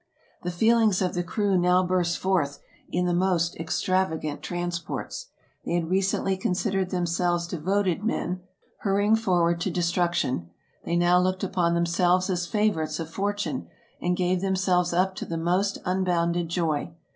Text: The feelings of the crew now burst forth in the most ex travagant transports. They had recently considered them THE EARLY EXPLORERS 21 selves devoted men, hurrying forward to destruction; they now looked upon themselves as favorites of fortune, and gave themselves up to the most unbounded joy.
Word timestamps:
The 0.41 0.49
feelings 0.49 0.99
of 0.99 1.13
the 1.13 1.21
crew 1.21 1.55
now 1.59 1.85
burst 1.85 2.17
forth 2.17 2.57
in 2.89 3.05
the 3.05 3.13
most 3.13 3.55
ex 3.59 3.79
travagant 3.83 4.41
transports. 4.41 5.27
They 5.63 5.75
had 5.75 5.91
recently 5.91 6.37
considered 6.37 6.89
them 6.89 7.05
THE 7.05 7.21
EARLY 7.23 7.35
EXPLORERS 7.43 7.47
21 7.47 7.47
selves 7.47 7.47
devoted 7.47 8.03
men, 8.03 8.41
hurrying 8.79 9.15
forward 9.15 9.61
to 9.61 9.69
destruction; 9.69 10.49
they 10.83 10.95
now 10.95 11.19
looked 11.19 11.43
upon 11.43 11.75
themselves 11.75 12.31
as 12.31 12.47
favorites 12.47 12.99
of 12.99 13.11
fortune, 13.11 13.67
and 14.01 14.17
gave 14.17 14.41
themselves 14.41 14.91
up 14.91 15.13
to 15.17 15.25
the 15.27 15.37
most 15.37 15.77
unbounded 15.85 16.49
joy. 16.49 16.89